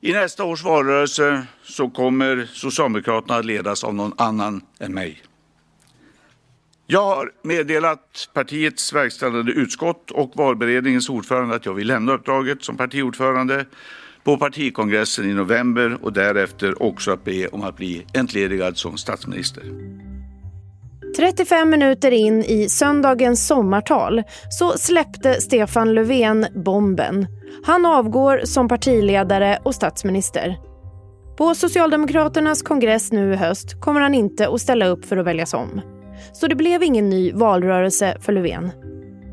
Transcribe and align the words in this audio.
I 0.00 0.12
nästa 0.12 0.44
års 0.44 0.64
valrörelse 0.64 1.46
så 1.62 1.90
kommer 1.90 2.48
Socialdemokraterna 2.52 3.36
att 3.36 3.44
ledas 3.44 3.84
av 3.84 3.94
någon 3.94 4.12
annan 4.16 4.60
än 4.80 4.94
mig. 4.94 5.22
Jag 6.86 7.04
har 7.04 7.30
meddelat 7.42 8.28
partiets 8.34 8.92
verkställande 8.92 9.52
utskott 9.52 10.10
och 10.10 10.32
valberedningens 10.34 11.08
ordförande 11.08 11.54
att 11.54 11.66
jag 11.66 11.74
vill 11.74 11.86
lämna 11.86 12.12
uppdraget 12.12 12.64
som 12.64 12.76
partiordförande 12.76 13.66
på 14.24 14.36
partikongressen 14.36 15.30
i 15.30 15.34
november 15.34 15.98
och 16.02 16.12
därefter 16.12 16.82
också 16.82 17.10
att 17.10 17.24
be 17.24 17.48
om 17.48 17.62
att 17.62 17.76
bli 17.76 18.06
entledigad 18.14 18.76
som 18.78 18.96
statsminister. 18.96 19.62
35 21.16 21.70
minuter 21.70 22.10
in 22.10 22.44
i 22.44 22.68
söndagens 22.68 23.46
sommartal 23.46 24.22
så 24.50 24.78
släppte 24.78 25.40
Stefan 25.40 25.94
Löfven 25.94 26.46
bomben. 26.54 27.26
Han 27.64 27.86
avgår 27.86 28.40
som 28.44 28.68
partiledare 28.68 29.58
och 29.62 29.74
statsminister. 29.74 30.56
På 31.36 31.54
Socialdemokraternas 31.54 32.62
kongress 32.62 33.12
nu 33.12 33.32
i 33.32 33.36
höst 33.36 33.80
kommer 33.80 34.00
han 34.00 34.14
inte 34.14 34.48
att 34.48 34.60
ställa 34.60 34.86
upp 34.86 35.04
för 35.04 35.16
att 35.16 35.26
väljas 35.26 35.54
om. 35.54 35.80
Så 36.32 36.46
det 36.46 36.54
blev 36.54 36.82
ingen 36.82 37.08
ny 37.08 37.32
valrörelse 37.32 38.16
för 38.20 38.32
Löfven. 38.32 38.70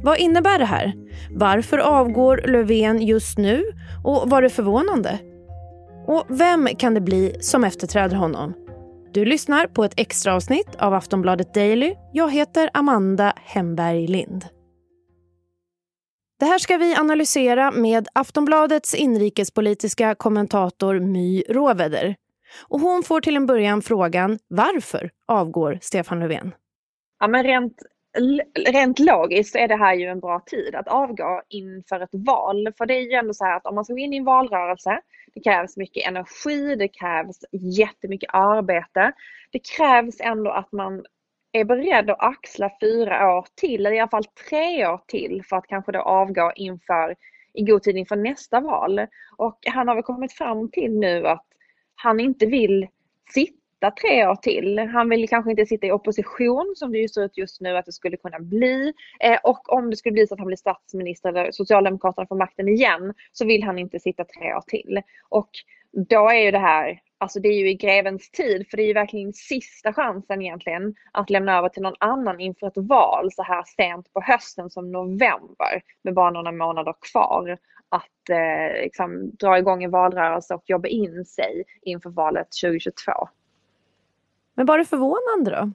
Vad 0.03 0.17
innebär 0.17 0.59
det 0.59 0.65
här? 0.65 0.93
Varför 1.31 1.77
avgår 1.77 2.43
Löfven 2.47 3.01
just 3.01 3.37
nu? 3.37 3.63
Och 4.03 4.29
var 4.29 4.41
det 4.41 4.49
förvånande? 4.49 5.19
Och 6.07 6.25
vem 6.27 6.67
kan 6.77 6.93
det 6.93 7.01
bli 7.01 7.35
som 7.39 7.63
efterträder 7.63 8.15
honom? 8.15 8.53
Du 9.13 9.25
lyssnar 9.25 9.67
på 9.67 9.83
ett 9.83 9.93
extra 9.95 10.35
avsnitt 10.35 10.75
av 10.77 10.93
Aftonbladet 10.93 11.53
Daily. 11.53 11.95
Jag 12.13 12.31
heter 12.31 12.69
Amanda 12.73 13.33
Hemberg 13.35 14.07
Lind. 14.07 14.45
Det 16.39 16.45
här 16.45 16.57
ska 16.57 16.77
vi 16.77 16.95
analysera 16.95 17.71
med 17.71 18.07
Aftonbladets 18.13 18.93
inrikespolitiska 18.93 20.15
kommentator 20.15 20.99
My 20.99 21.43
Råveder. 21.49 22.15
Och 22.67 22.79
hon 22.79 23.03
får 23.03 23.21
till 23.21 23.35
en 23.35 23.45
början 23.45 23.81
frågan 23.81 24.39
varför 24.47 25.11
avgår 25.27 25.79
Stefan 25.81 26.19
Löfven? 26.19 26.51
Ja, 27.19 27.27
men 27.27 27.43
rent, 27.43 27.73
rent 28.67 28.99
logiskt 28.99 29.51
så 29.51 29.57
är 29.57 29.67
det 29.67 29.75
här 29.75 29.95
ju 29.95 30.05
en 30.05 30.19
bra 30.19 30.39
tid 30.45 30.75
att 30.75 30.87
avgå 30.87 31.41
inför 31.49 31.99
ett 31.99 32.09
val. 32.11 32.73
För 32.77 32.85
det 32.85 32.93
är 32.93 33.01
ju 33.01 33.13
ändå 33.13 33.33
så 33.33 33.45
här 33.45 33.57
att 33.57 33.65
om 33.65 33.75
man 33.75 33.85
ska 33.85 33.93
gå 33.93 33.99
in 33.99 34.13
i 34.13 34.17
en 34.17 34.25
valrörelse, 34.25 34.99
det 35.33 35.41
krävs 35.41 35.77
mycket 35.77 36.07
energi, 36.07 36.75
det 36.75 36.87
krävs 36.87 37.39
jättemycket 37.51 38.29
arbete. 38.33 39.11
Det 39.51 39.59
krävs 39.59 40.15
ändå 40.19 40.51
att 40.51 40.71
man 40.71 41.05
är 41.59 41.65
beredd 41.65 42.09
att 42.09 42.23
axla 42.23 42.71
fyra 42.81 43.37
år 43.37 43.47
till, 43.55 43.85
eller 43.85 43.95
i 43.95 43.99
alla 43.99 44.09
fall 44.09 44.25
tre 44.49 44.87
år 44.87 45.01
till 45.07 45.43
för 45.49 45.55
att 45.55 45.67
kanske 45.67 45.91
då 45.91 45.99
avgå 45.99 46.51
inför, 46.55 47.15
i 47.53 47.63
god 47.63 47.83
tid 47.83 47.97
inför 47.97 48.15
nästa 48.15 48.59
val. 48.59 49.07
Och 49.37 49.59
han 49.65 49.87
har 49.87 49.95
väl 49.95 50.03
kommit 50.03 50.33
fram 50.33 50.71
till 50.71 50.91
nu 50.91 51.27
att 51.27 51.45
han 51.95 52.19
inte 52.19 52.45
vill 52.45 52.87
sitta 53.29 53.91
tre 54.01 54.27
år 54.27 54.35
till. 54.35 54.79
Han 54.79 55.09
vill 55.09 55.29
kanske 55.29 55.51
inte 55.51 55.65
sitta 55.65 55.87
i 55.87 55.91
opposition 55.91 56.73
som 56.75 56.91
det 56.91 56.97
ju 56.97 57.07
ser 57.07 57.25
ut 57.25 57.37
just 57.37 57.61
nu 57.61 57.77
att 57.77 57.85
det 57.85 57.91
skulle 57.91 58.17
kunna 58.17 58.39
bli. 58.39 58.93
Eh, 59.19 59.39
och 59.43 59.73
om 59.73 59.89
det 59.89 59.95
skulle 59.95 60.13
bli 60.13 60.27
så 60.27 60.33
att 60.33 60.39
han 60.39 60.47
blir 60.47 60.57
statsminister 60.57 61.29
eller 61.29 61.51
Socialdemokraterna 61.51 62.27
får 62.27 62.35
makten 62.35 62.67
igen 62.67 63.13
så 63.31 63.45
vill 63.45 63.63
han 63.63 63.79
inte 63.79 63.99
sitta 63.99 64.23
tre 64.23 64.53
år 64.53 64.63
till. 64.67 65.01
Och 65.29 65.49
då 65.95 66.29
är 66.29 66.45
ju 66.45 66.51
det 66.51 66.59
här, 66.59 66.99
alltså 67.17 67.39
det 67.39 67.47
är 67.47 67.59
ju 67.59 67.69
i 67.69 67.75
grevens 67.75 68.31
tid 68.31 68.67
för 68.69 68.77
det 68.77 68.83
är 68.83 68.87
ju 68.87 68.93
verkligen 68.93 69.33
sista 69.33 69.93
chansen 69.93 70.41
egentligen 70.41 70.95
att 71.11 71.29
lämna 71.29 71.57
över 71.57 71.69
till 71.69 71.81
någon 71.81 71.95
annan 71.99 72.39
inför 72.39 72.67
ett 72.67 72.77
val 72.77 73.31
så 73.31 73.43
här 73.43 73.63
sent 73.63 74.13
på 74.13 74.21
hösten 74.21 74.69
som 74.69 74.91
november 74.91 75.81
med 76.01 76.13
bara 76.13 76.31
några 76.31 76.51
månader 76.51 76.95
kvar 77.11 77.57
att 77.89 78.29
eh, 78.29 78.83
liksom, 78.83 79.31
dra 79.39 79.57
igång 79.57 79.83
en 79.83 79.91
valrörelse 79.91 80.53
och 80.53 80.63
jobba 80.65 80.87
in 80.87 81.25
sig 81.25 81.63
inför 81.81 82.09
valet 82.09 82.47
2022. 82.63 83.11
Men 84.55 84.65
var 84.65 84.77
det 84.77 84.85
förvånande 84.85 85.51
då? 85.51 85.71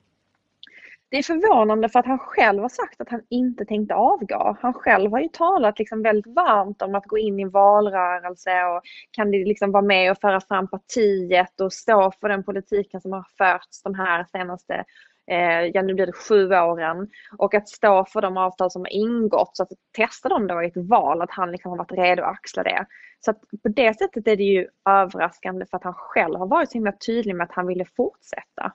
Det 1.11 1.17
är 1.19 1.23
förvånande 1.23 1.89
för 1.89 1.99
att 1.99 2.07
han 2.07 2.19
själv 2.19 2.63
har 2.63 2.69
sagt 2.69 3.01
att 3.01 3.09
han 3.09 3.23
inte 3.29 3.65
tänkte 3.65 3.95
avgå. 3.95 4.57
Han 4.61 4.75
själv 4.75 5.11
har 5.11 5.21
ju 5.21 5.29
talat 5.29 5.79
liksom 5.79 6.03
väldigt 6.03 6.35
varmt 6.35 6.83
om 6.83 6.95
att 6.95 7.07
gå 7.07 7.19
in 7.19 7.39
i 7.39 7.43
en 7.43 7.51
valrörelse 7.51 8.65
och 8.65 8.83
kan 9.11 9.31
det 9.31 9.45
liksom 9.45 9.73
vara 9.73 9.83
med 9.83 10.11
och 10.11 10.19
föra 10.21 10.41
fram 10.41 10.69
partiet 10.69 11.61
och 11.61 11.73
stå 11.73 12.13
för 12.21 12.29
den 12.29 12.45
politiken 12.45 13.01
som 13.01 13.13
har 13.13 13.25
förts 13.39 13.83
de 13.83 13.95
här 13.95 14.25
senaste 14.33 14.85
eh, 15.31 15.65
ja 15.75 15.83
nu 15.83 15.95
blir 15.95 16.07
det 16.07 16.13
sju 16.13 16.47
åren 16.47 17.09
och 17.39 17.55
att 17.55 17.69
stå 17.69 18.05
för 18.05 18.21
de 18.23 18.37
avtal 18.37 18.71
som 18.71 18.83
har 18.83 18.93
ingått 18.93 19.57
så 19.57 19.63
att 19.63 19.73
testa 19.97 20.29
dem 20.29 20.47
då 20.47 20.63
i 20.63 20.67
ett 20.67 20.77
val, 20.77 21.23
att 21.23 21.31
han 21.31 21.53
liksom 21.53 21.71
har 21.71 21.79
varit 21.79 21.93
redo 21.93 22.23
att 22.23 22.31
axla 22.31 22.63
det. 22.63 22.87
Så 23.21 23.31
att 23.31 23.41
på 23.63 23.69
det 23.69 23.99
sättet 23.99 24.29
är 24.29 24.37
det 24.37 24.45
ju 24.45 24.69
överraskande 24.89 25.67
för 25.67 25.77
att 25.77 25.85
han 25.85 25.95
själv 25.95 26.39
har 26.39 26.47
varit 26.47 26.71
så 26.71 26.75
himla 26.75 26.93
tydlig 26.93 27.37
med 27.37 27.45
att 27.45 27.53
han 27.53 27.67
ville 27.67 27.85
fortsätta. 27.85 28.73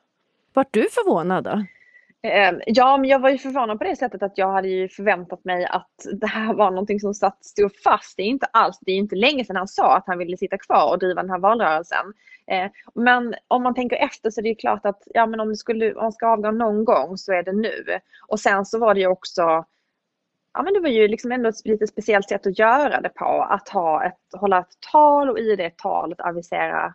Vart 0.53 0.73
du 0.73 0.81
förvånad 0.81 1.43
då? 1.43 1.63
Eh, 2.25 2.53
ja, 2.65 2.97
men 2.97 3.09
jag 3.09 3.19
var 3.19 3.29
ju 3.29 3.37
förvånad 3.37 3.77
på 3.77 3.83
det 3.83 3.95
sättet 3.95 4.23
att 4.23 4.37
jag 4.37 4.51
hade 4.51 4.67
ju 4.67 4.89
förväntat 4.89 5.45
mig 5.45 5.65
att 5.65 6.05
det 6.13 6.27
här 6.27 6.53
var 6.53 6.71
någonting 6.71 6.99
som 6.99 7.13
satt, 7.13 7.45
stod 7.45 7.71
fast. 7.83 8.17
Det 8.17 8.23
är 8.23 8.27
inte 8.27 8.45
alls, 8.45 8.79
det 8.81 8.91
är 8.91 8.95
inte 8.95 9.15
länge 9.15 9.45
sedan 9.45 9.55
han 9.55 9.67
sa 9.67 9.97
att 9.97 10.07
han 10.07 10.17
ville 10.17 10.37
sitta 10.37 10.57
kvar 10.57 10.91
och 10.91 10.99
driva 10.99 11.21
den 11.21 11.31
här 11.31 11.39
valrörelsen. 11.39 12.13
Eh, 12.47 12.71
men 12.95 13.35
om 13.47 13.63
man 13.63 13.73
tänker 13.73 13.95
efter 13.95 14.29
så 14.29 14.41
är 14.41 14.43
det 14.43 14.49
ju 14.49 14.55
klart 14.55 14.85
att 14.85 15.03
ja, 15.05 15.25
men 15.25 15.39
om, 15.39 15.49
det 15.49 15.55
skulle, 15.55 15.93
om 15.93 16.03
man 16.03 16.11
ska 16.11 16.27
avgå 16.27 16.51
någon 16.51 16.85
gång 16.85 17.17
så 17.17 17.33
är 17.33 17.43
det 17.43 17.53
nu. 17.53 17.99
Och 18.27 18.39
sen 18.39 18.65
så 18.65 18.79
var 18.79 18.93
det 18.93 18.99
ju 18.99 19.07
också 19.07 19.65
ja, 20.53 20.63
men 20.63 20.73
det 20.73 20.79
var 20.79 20.89
ju 20.89 21.07
liksom 21.07 21.31
ändå 21.31 21.49
ett 21.49 21.65
lite 21.65 21.87
speciellt 21.87 22.29
sätt 22.29 22.47
att 22.47 22.59
göra 22.59 23.01
det 23.01 23.09
på. 23.09 23.47
Att 23.49 23.69
ha 23.69 24.05
ett, 24.05 24.39
hålla 24.39 24.59
ett 24.59 24.77
tal 24.91 25.29
och 25.29 25.39
i 25.39 25.55
det 25.55 25.77
talet 25.77 26.21
avisera 26.21 26.93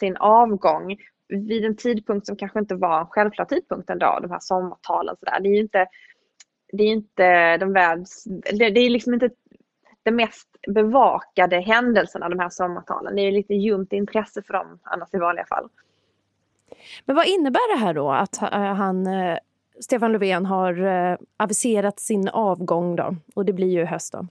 sin 0.00 0.16
avgång 0.16 0.96
vid 1.34 1.64
en 1.64 1.76
tidpunkt 1.76 2.26
som 2.26 2.36
kanske 2.36 2.58
inte 2.58 2.74
var 2.74 3.00
en 3.00 3.06
självklar 3.06 3.44
tidpunkt 3.44 3.90
ändå, 3.90 4.18
de 4.22 4.30
här 4.30 4.40
sommartalen. 4.40 5.16
Så 5.18 5.24
där. 5.24 5.40
Det 5.40 5.48
är 5.48 5.54
ju 5.54 5.60
inte, 5.60 5.86
det 6.72 6.82
är 6.82 6.88
inte 6.88 7.56
de 7.56 7.72
världs, 7.72 8.24
det, 8.24 8.70
det 8.70 8.80
är 8.80 8.90
liksom 8.90 9.14
inte 9.14 9.30
de 10.02 10.10
mest 10.10 10.48
bevakade 10.68 11.60
händelserna, 11.60 12.28
de 12.28 12.38
här 12.38 12.50
sommartalen. 12.50 13.16
Det 13.16 13.22
är 13.22 13.32
lite 13.32 13.54
ljumt 13.54 13.92
intresse 13.92 14.42
för 14.42 14.52
dem 14.52 14.78
annars 14.82 15.08
i 15.12 15.18
vanliga 15.18 15.46
fall. 15.46 15.68
Men 17.04 17.16
vad 17.16 17.26
innebär 17.26 17.76
det 17.76 17.84
här 17.84 17.94
då 17.94 18.10
att 18.10 18.36
han 18.76 19.06
eh, 19.06 19.38
Stefan 19.80 20.12
Löfven 20.12 20.46
har 20.46 20.86
eh, 20.86 21.16
aviserat 21.36 22.00
sin 22.00 22.28
avgång 22.28 22.96
då, 22.96 23.16
och 23.34 23.44
det 23.44 23.52
blir 23.52 23.68
ju 23.68 23.84
höst 23.84 24.12
då. 24.12 24.26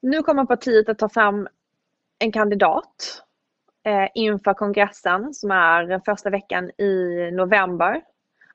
Nu 0.00 0.22
kommer 0.22 0.44
partiet 0.44 0.88
att 0.88 0.98
ta 0.98 1.08
fram 1.08 1.48
en 2.18 2.32
kandidat 2.32 3.22
eh, 3.22 3.29
Eh, 3.84 4.08
inför 4.14 4.54
kongressen 4.54 5.34
som 5.34 5.50
är 5.50 6.00
första 6.04 6.30
veckan 6.30 6.70
i 6.70 7.30
november. 7.32 8.02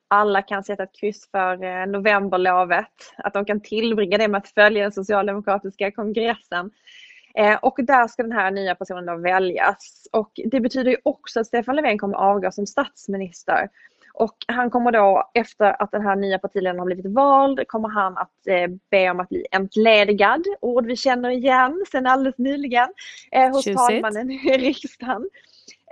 Alla 0.08 0.42
kan 0.42 0.64
sätta 0.64 0.82
ett 0.82 1.00
kryss 1.00 1.30
för 1.30 1.64
eh, 1.64 1.86
novemberlovet, 1.86 3.14
att 3.16 3.34
de 3.34 3.44
kan 3.44 3.60
tillbringa 3.60 4.18
det 4.18 4.28
med 4.28 4.38
att 4.38 4.48
följa 4.48 4.82
den 4.82 4.92
socialdemokratiska 4.92 5.90
kongressen. 5.90 6.70
Eh, 7.34 7.56
och 7.56 7.78
där 7.78 8.08
ska 8.08 8.22
den 8.22 8.32
här 8.32 8.50
nya 8.50 8.74
personen 8.74 9.06
då 9.06 9.16
väljas. 9.16 10.08
Och 10.12 10.30
det 10.44 10.60
betyder 10.60 10.90
ju 10.90 10.96
också 11.02 11.40
att 11.40 11.46
Stefan 11.46 11.76
Löfven 11.76 11.98
kommer 11.98 12.16
avgå 12.16 12.50
som 12.50 12.66
statsminister. 12.66 13.68
Och 14.18 14.36
han 14.48 14.70
kommer 14.70 14.92
då 14.92 15.30
efter 15.34 15.82
att 15.82 15.90
den 15.90 16.02
här 16.02 16.16
nya 16.16 16.38
partiledaren 16.38 16.78
har 16.78 16.86
blivit 16.86 17.06
vald 17.06 17.68
kommer 17.68 17.88
han 17.88 18.18
att 18.18 18.46
eh, 18.46 18.70
be 18.90 19.10
om 19.10 19.20
att 19.20 19.28
bli 19.28 19.46
entledigad. 19.50 20.44
Ord 20.60 20.86
vi 20.86 20.96
känner 20.96 21.30
igen 21.30 21.84
sedan 21.90 22.06
alldeles 22.06 22.38
nyligen 22.38 22.88
eh, 23.32 23.50
hos 23.50 23.64
Tjusigt. 23.64 23.78
talmannen 23.78 24.30
i 24.30 24.36
riksdagen. 24.58 25.28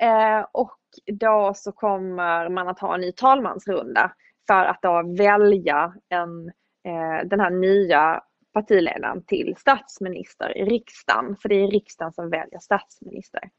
Eh, 0.00 0.46
och 0.52 0.78
då 1.06 1.52
så 1.56 1.72
kommer 1.72 2.48
man 2.48 2.68
att 2.68 2.78
ha 2.78 2.94
en 2.94 3.00
ny 3.00 3.12
talmansrunda 3.12 4.12
för 4.46 4.64
att 4.64 4.82
då 4.82 5.14
välja 5.18 5.94
en, 6.08 6.48
eh, 6.84 7.26
den 7.28 7.40
här 7.40 7.50
nya 7.50 8.22
partiledaren 8.52 9.24
till 9.24 9.54
statsminister 9.58 10.58
i 10.58 10.64
riksdagen. 10.64 11.36
För 11.42 11.48
det 11.48 11.54
är 11.54 11.68
riksdagen 11.68 12.12
som 12.12 12.30
väljer 12.30 12.58
statsminister. 12.58 13.50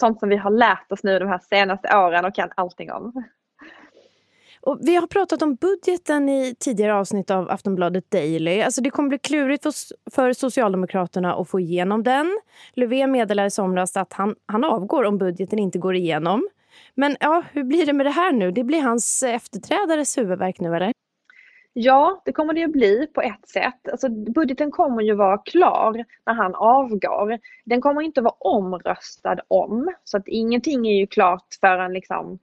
Sånt 0.00 0.20
som 0.20 0.28
vi 0.28 0.36
har 0.36 0.50
lärt 0.50 0.92
oss 0.92 1.02
nu 1.02 1.18
de 1.18 1.28
här 1.28 1.38
senaste 1.38 1.96
åren 1.96 2.24
och 2.24 2.34
kan 2.34 2.50
allting 2.54 2.92
om. 2.92 3.24
Och 4.60 4.78
vi 4.80 4.96
har 4.96 5.06
pratat 5.06 5.42
om 5.42 5.54
budgeten 5.54 6.28
i 6.28 6.54
tidigare 6.58 6.94
avsnitt 6.94 7.30
av 7.30 7.50
Aftonbladet 7.50 8.10
Daily. 8.10 8.60
Alltså 8.60 8.80
det 8.82 8.90
kommer 8.90 9.08
bli 9.08 9.18
klurigt 9.18 9.62
för, 9.62 9.72
för 10.10 10.32
Socialdemokraterna 10.32 11.34
att 11.34 11.48
få 11.48 11.60
igenom 11.60 12.02
den. 12.02 12.40
Löfven 12.72 13.12
meddelade 13.12 13.46
i 13.46 13.50
somras 13.50 13.96
att 13.96 14.12
han, 14.12 14.34
han 14.46 14.64
avgår 14.64 15.04
om 15.04 15.18
budgeten 15.18 15.58
inte 15.58 15.78
går 15.78 15.94
igenom. 15.94 16.48
Men 16.94 17.16
ja, 17.20 17.42
hur 17.52 17.64
blir 17.64 17.86
det 17.86 17.92
med 17.92 18.06
det 18.06 18.10
här 18.10 18.32
nu? 18.32 18.50
Det 18.50 18.64
blir 18.64 18.82
hans 18.82 19.22
efterträdares 19.22 20.18
huvudverk 20.18 20.60
nu, 20.60 20.76
eller? 20.76 20.92
Ja, 21.72 22.22
det 22.24 22.32
kommer 22.32 22.54
det 22.54 22.64
att 22.64 22.72
bli 22.72 23.06
på 23.14 23.22
ett 23.22 23.48
sätt. 23.48 23.88
Alltså, 23.92 24.08
budgeten 24.08 24.70
kommer 24.70 25.02
ju 25.02 25.14
vara 25.14 25.38
klar 25.38 26.04
när 26.26 26.34
han 26.34 26.54
avgår. 26.54 27.38
Den 27.64 27.80
kommer 27.80 28.02
inte 28.02 28.20
vara 28.20 28.34
omröstad 28.38 29.36
om, 29.48 29.94
så 30.04 30.16
att 30.16 30.28
ingenting 30.28 30.86
är 30.88 30.96
ju 30.96 31.06
klart 31.06 31.46
förrän 31.60 31.92
liksom 31.92 32.38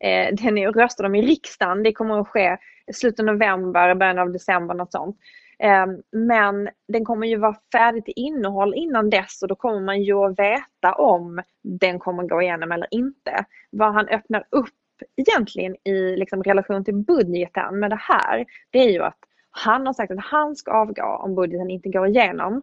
Eh, 0.00 0.34
den 0.34 0.58
är 0.58 0.72
röstar 0.72 1.04
de 1.04 1.14
i 1.14 1.22
riksdagen. 1.22 1.82
Det 1.82 1.92
kommer 1.92 2.20
att 2.20 2.28
ske 2.28 2.56
i 2.86 2.92
slutet 2.92 3.20
av 3.20 3.26
november, 3.26 3.94
början 3.94 4.18
av 4.18 4.32
december, 4.32 4.74
något 4.74 4.92
sånt. 4.92 5.16
Eh, 5.58 5.86
men 6.12 6.68
den 6.88 7.04
kommer 7.04 7.26
ju 7.26 7.36
vara 7.36 7.56
färdig 7.72 8.04
till 8.04 8.14
innehåll 8.16 8.74
innan 8.74 9.10
dess 9.10 9.42
och 9.42 9.48
då 9.48 9.54
kommer 9.54 9.80
man 9.80 10.02
ju 10.02 10.14
att 10.14 10.38
veta 10.38 10.94
om 10.94 11.42
den 11.62 11.98
kommer 11.98 12.22
gå 12.22 12.42
igenom 12.42 12.72
eller 12.72 12.88
inte. 12.90 13.44
Vad 13.70 13.94
han 13.94 14.08
öppnar 14.08 14.44
upp 14.50 14.68
egentligen 15.16 15.76
i 15.84 16.16
liksom 16.16 16.42
relation 16.42 16.84
till 16.84 16.94
budgeten 16.94 17.78
med 17.78 17.90
det 17.90 18.00
här, 18.00 18.46
det 18.70 18.78
är 18.78 18.90
ju 18.90 19.02
att 19.02 19.18
han 19.50 19.86
har 19.86 19.92
sagt 19.92 20.12
att 20.12 20.24
han 20.24 20.56
ska 20.56 20.72
avgå 20.72 21.04
om 21.04 21.34
budgeten 21.34 21.70
inte 21.70 21.88
går 21.88 22.06
igenom. 22.06 22.62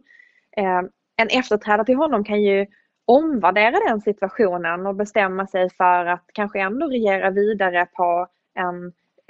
Eh, 0.56 0.82
en 1.16 1.28
efterträdare 1.30 1.86
till 1.86 1.96
honom 1.96 2.24
kan 2.24 2.42
ju 2.42 2.66
omvärdera 3.08 3.88
den 3.88 4.00
situationen 4.00 4.86
och 4.86 4.94
bestämma 4.94 5.46
sig 5.46 5.70
för 5.70 6.06
att 6.06 6.24
kanske 6.32 6.60
ändå 6.60 6.86
regera 6.86 7.30
vidare 7.30 7.86
på 7.86 8.26
en 8.54 8.86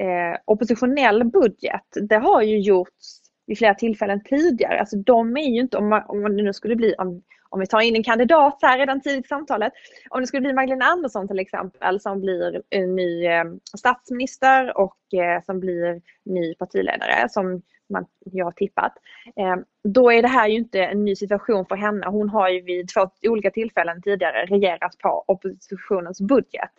eh, 0.06 0.38
oppositionell 0.44 1.24
budget. 1.24 1.86
Det 2.08 2.16
har 2.16 2.42
ju 2.42 2.58
gjorts 2.58 3.20
vid 3.46 3.58
flera 3.58 3.74
tillfällen 3.74 4.22
tidigare. 4.24 4.80
Alltså 4.80 4.96
de 4.96 5.36
är 5.36 5.54
ju 5.54 5.60
inte, 5.60 5.76
om, 5.76 5.88
man, 5.88 6.02
om 6.06 6.36
det 6.36 6.42
nu 6.42 6.52
skulle 6.52 6.76
bli, 6.76 6.94
om, 6.98 7.22
om 7.48 7.60
vi 7.60 7.66
tar 7.66 7.80
in 7.80 7.96
en 7.96 8.04
kandidat 8.04 8.58
här 8.62 8.78
redan 8.78 9.00
tidigt 9.00 9.24
i 9.24 9.28
samtalet, 9.28 9.72
om 10.10 10.20
det 10.20 10.26
skulle 10.26 10.40
bli 10.40 10.52
Magdalena 10.52 10.84
Andersson 10.84 11.28
till 11.28 11.38
exempel 11.38 12.00
som 12.00 12.20
blir 12.20 12.62
en 12.70 12.96
ny 12.96 13.26
eh, 13.26 13.44
statsminister 13.78 14.78
och 14.78 15.14
eh, 15.14 15.42
som 15.44 15.60
blir 15.60 16.02
ny 16.24 16.54
partiledare 16.54 17.28
som 17.28 17.62
man, 17.88 18.06
jag 18.24 18.44
har 18.44 18.52
tippat. 18.52 18.92
Eh, 19.36 19.56
då 19.84 20.12
är 20.12 20.22
det 20.22 20.28
här 20.28 20.48
ju 20.48 20.56
inte 20.56 20.84
en 20.84 21.04
ny 21.04 21.16
situation 21.16 21.66
för 21.66 21.76
henne. 21.76 22.06
Hon 22.06 22.28
har 22.28 22.48
ju 22.48 22.60
vid 22.60 22.88
två 22.88 23.10
olika 23.22 23.50
tillfällen 23.50 24.02
tidigare 24.02 24.46
regerat 24.46 24.98
på 24.98 25.24
oppositionens 25.26 26.20
budget. 26.20 26.70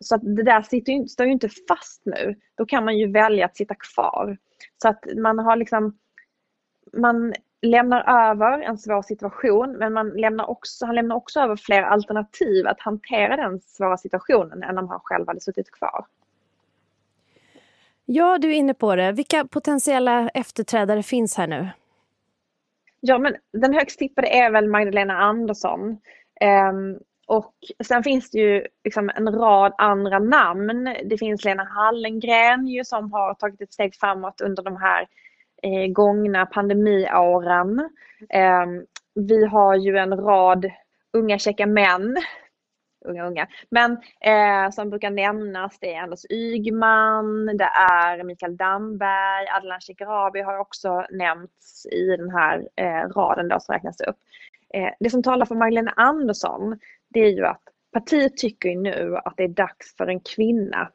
Så 0.00 0.14
att 0.14 0.20
det 0.24 0.42
där 0.42 0.62
sitter 0.62 1.06
står 1.06 1.26
ju 1.26 1.32
inte 1.32 1.48
fast 1.48 2.02
nu. 2.04 2.34
Då 2.54 2.66
kan 2.66 2.84
man 2.84 2.98
ju 2.98 3.12
välja 3.12 3.44
att 3.44 3.56
sitta 3.56 3.74
kvar. 3.74 4.36
Så 4.82 4.88
att 4.88 5.04
man 5.16 5.38
har 5.38 5.56
liksom 5.56 5.98
man 6.92 7.34
lämnar 7.64 8.30
över 8.30 8.60
en 8.62 8.78
svår 8.78 9.02
situation 9.02 9.72
men 9.72 9.92
man 9.92 10.08
lämnar 10.08 10.50
också, 10.50 10.86
han 10.86 10.94
lämnar 10.94 11.16
också 11.16 11.40
över 11.40 11.56
fler 11.56 11.82
alternativ 11.82 12.66
att 12.66 12.80
hantera 12.80 13.36
den 13.36 13.60
svåra 13.60 13.96
situationen 13.96 14.62
än 14.62 14.78
om 14.78 14.88
han 14.88 15.00
själv 15.02 15.26
hade 15.26 15.40
suttit 15.40 15.70
kvar. 15.70 16.06
Ja, 18.04 18.38
du 18.38 18.48
är 18.48 18.54
inne 18.54 18.74
på 18.74 18.96
det. 18.96 19.12
Vilka 19.12 19.44
potentiella 19.44 20.28
efterträdare 20.28 21.02
finns 21.02 21.36
här 21.36 21.46
nu? 21.46 21.68
Ja, 23.00 23.18
men 23.18 23.36
den 23.52 23.74
högst 23.74 23.98
tippade 23.98 24.28
är 24.28 24.50
väl 24.50 24.68
Magdalena 24.68 25.18
Andersson. 25.18 25.80
Um, 26.70 26.98
och 27.26 27.54
sen 27.84 28.02
finns 28.02 28.30
det 28.30 28.38
ju 28.38 28.66
liksom 28.84 29.10
en 29.14 29.28
rad 29.28 29.74
andra 29.78 30.18
namn. 30.18 30.96
Det 31.04 31.18
finns 31.18 31.44
Lena 31.44 31.64
Hallengren 31.64 32.66
ju 32.66 32.84
som 32.84 33.12
har 33.12 33.34
tagit 33.34 33.60
ett 33.60 33.72
steg 33.72 33.94
framåt 33.94 34.40
under 34.40 34.62
de 34.62 34.76
här 34.76 35.06
eh, 35.64 35.86
gångna 35.92 36.46
pandemiåren. 36.46 37.90
Eh, 38.30 38.66
vi 39.14 39.46
har 39.46 39.74
ju 39.74 39.96
en 39.96 40.16
rad 40.16 40.70
unga 41.12 41.38
käcka 41.38 41.66
män 41.66 42.16
unga 43.04 43.26
unga. 43.26 43.48
Men 43.70 43.92
eh, 44.20 44.70
som 44.70 44.90
brukar 44.90 45.10
nämnas 45.10 45.78
det 45.80 45.94
är 45.94 46.02
Anders 46.02 46.24
Ygman, 46.30 47.46
det 47.46 47.70
är 47.90 48.24
Mikael 48.24 48.56
Damberg, 48.56 49.48
Adnan 49.48 49.80
Shekarabi 49.80 50.40
har 50.40 50.58
också 50.58 51.06
nämnts 51.10 51.86
i 51.86 52.16
den 52.16 52.30
här 52.30 52.68
eh, 52.76 53.08
raden 53.08 53.48
då 53.48 53.60
som 53.60 53.72
räknas 53.72 54.00
upp. 54.00 54.16
Eh, 54.74 54.90
det 55.00 55.10
som 55.10 55.22
talar 55.22 55.46
för 55.46 55.54
Magdalena 55.54 55.92
Andersson 55.96 56.78
det 57.08 57.20
är 57.20 57.30
ju 57.30 57.46
att 57.46 57.62
partiet 57.92 58.36
tycker 58.36 58.76
nu 58.76 59.16
att 59.24 59.34
det 59.36 59.44
är 59.44 59.48
dags 59.48 59.96
för 59.96 60.06
en 60.06 60.20
kvinna. 60.20 60.90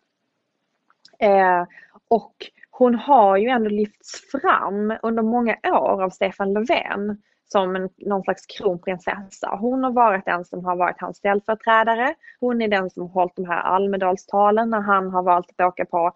Eh, 1.19 1.65
och 2.07 2.35
hon 2.79 2.95
har 2.95 3.37
ju 3.37 3.47
ändå 3.47 3.69
lyfts 3.69 4.31
fram 4.31 4.93
under 5.01 5.23
många 5.23 5.57
år 5.63 6.03
av 6.03 6.09
Stefan 6.09 6.53
Löfven 6.53 7.21
som 7.45 7.75
en, 7.75 7.89
någon 7.97 8.23
slags 8.23 8.45
kronprinsessa. 8.45 9.57
Hon 9.61 9.83
har 9.83 9.91
varit 9.91 10.25
den 10.25 10.45
som 10.45 10.65
har 10.65 10.75
varit 10.75 11.01
hans 11.01 11.17
ställföreträdare. 11.17 12.15
Hon 12.39 12.61
är 12.61 12.67
den 12.67 12.89
som 12.89 13.03
har 13.03 13.09
hållit 13.09 13.35
de 13.35 13.45
här 13.45 13.61
Almedalstalen 13.61 14.69
när 14.69 14.79
han 14.79 15.09
har 15.09 15.23
valt 15.23 15.49
att 15.49 15.67
åka 15.67 15.85
på 15.85 16.11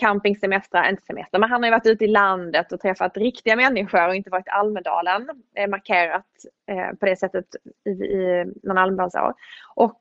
campingsemestrar, 0.00 0.90
inte 0.90 1.02
semester, 1.02 1.38
men 1.38 1.50
han 1.50 1.62
har 1.62 1.70
varit 1.70 1.86
ute 1.86 2.04
i 2.04 2.08
landet 2.08 2.72
och 2.72 2.80
träffat 2.80 3.16
riktiga 3.16 3.56
människor 3.56 4.08
och 4.08 4.14
inte 4.14 4.30
varit 4.30 4.46
i 4.46 4.50
Almedalen. 4.50 5.28
Eh, 5.56 5.68
markerat 5.68 6.26
eh, 6.70 6.96
på 7.00 7.06
det 7.06 7.16
sättet 7.16 7.46
i, 7.84 7.90
i 7.90 8.44
någon 8.62 8.78
Almedalsår. 8.78 9.34
Och, 9.74 10.00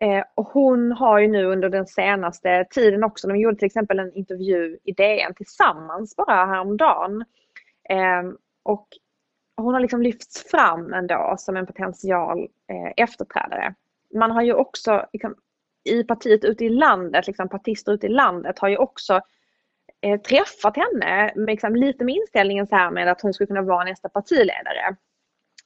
eh, 0.00 0.24
och 0.34 0.46
hon 0.46 0.92
har 0.92 1.18
ju 1.18 1.28
nu 1.28 1.44
under 1.44 1.68
den 1.68 1.86
senaste 1.86 2.64
tiden 2.70 3.04
också, 3.04 3.28
de 3.28 3.36
gjorde 3.36 3.56
till 3.56 3.66
exempel 3.66 3.98
en 3.98 4.12
intervju 4.14 4.78
i 4.84 4.92
DN 4.92 5.34
tillsammans 5.34 6.16
bara 6.16 6.46
häromdagen. 6.46 7.24
Eh, 7.88 8.22
och 8.62 8.88
hon 9.56 9.74
har 9.74 9.80
liksom 9.80 10.02
lyfts 10.02 10.50
fram 10.50 10.92
ändå 10.92 11.34
som 11.38 11.56
en 11.56 11.66
potential 11.66 12.38
eh, 12.40 13.04
efterträdare. 13.04 13.74
Man 14.14 14.30
har 14.30 14.42
ju 14.42 14.54
också 14.54 15.06
liksom, 15.12 15.34
i 15.84 16.04
partiet 16.04 16.44
ute 16.44 16.64
i 16.64 16.68
landet, 16.68 17.26
liksom 17.26 17.48
partister 17.48 17.92
ute 17.92 18.06
i 18.06 18.10
landet 18.10 18.58
har 18.58 18.68
ju 18.68 18.76
också 18.76 19.20
eh, 20.00 20.20
träffat 20.20 20.76
henne 20.76 21.32
med 21.36 21.46
liksom, 21.46 21.76
lite 21.76 22.04
med 22.04 22.14
inställningen 22.14 22.66
så 22.66 22.76
här 22.76 22.90
med 22.90 23.08
att 23.08 23.20
hon 23.20 23.34
skulle 23.34 23.46
kunna 23.46 23.62
vara 23.62 23.84
nästa 23.84 24.08
partiledare. 24.08 24.96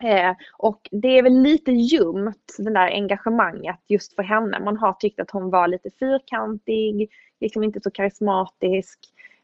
Eh, 0.05 0.35
och 0.53 0.89
det 0.93 1.19
är 1.19 1.23
väl 1.23 1.43
lite 1.43 1.73
ljumt, 1.73 2.55
det 2.59 2.71
där 2.71 2.89
engagemanget 2.89 3.81
just 3.89 4.15
för 4.15 4.23
henne. 4.23 4.61
Man 4.61 4.77
har 4.77 4.93
tyckt 4.93 5.21
att 5.21 5.31
hon 5.31 5.51
var 5.51 5.69
lite 5.69 5.91
fyrkantig, 5.91 7.11
liksom 7.41 7.65
inte 7.65 7.81
så 7.81 7.91
karismatisk, 7.91 8.99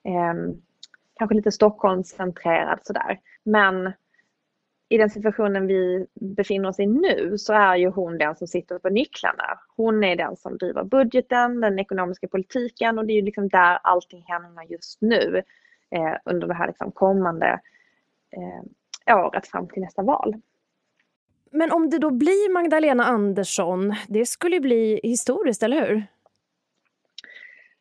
eh, 0.04 0.54
kanske 1.18 1.34
lite 1.34 1.52
Stockholmscentrerad 1.52 2.80
sådär. 2.82 3.20
Men 3.44 3.92
i 4.88 4.98
den 4.98 5.10
situationen 5.10 5.66
vi 5.66 6.06
befinner 6.14 6.68
oss 6.68 6.80
i 6.80 6.86
nu 6.86 7.38
så 7.38 7.52
är 7.52 7.76
ju 7.76 7.88
hon 7.88 8.18
den 8.18 8.36
som 8.36 8.46
sitter 8.46 8.78
på 8.78 8.88
nycklarna. 8.88 9.58
Hon 9.76 10.04
är 10.04 10.16
den 10.16 10.36
som 10.36 10.58
driver 10.58 10.84
budgeten, 10.84 11.60
den 11.60 11.78
ekonomiska 11.78 12.28
politiken 12.28 12.98
och 12.98 13.06
det 13.06 13.12
är 13.12 13.14
ju 13.14 13.22
liksom 13.22 13.48
där 13.48 13.78
allting 13.82 14.24
händer 14.26 14.64
just 14.68 15.00
nu 15.00 15.42
eh, 15.90 16.14
under 16.24 16.46
det 16.46 16.54
här 16.54 16.66
liksom 16.66 16.92
kommande 16.92 17.60
eh, 18.30 19.16
året 19.16 19.46
fram 19.46 19.68
till 19.68 19.82
nästa 19.82 20.02
val. 20.02 20.34
Men 21.50 21.72
om 21.72 21.90
det 21.90 21.98
då 21.98 22.10
blir 22.10 22.52
Magdalena 22.52 23.04
Andersson, 23.04 23.94
det 24.08 24.26
skulle 24.26 24.60
bli 24.60 25.00
historiskt, 25.02 25.62
eller 25.62 25.86
hur? 25.86 26.06